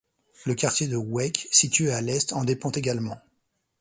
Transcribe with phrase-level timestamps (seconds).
[0.47, 3.19] Le quartier de Hoek, situé à l'est, en dépend également.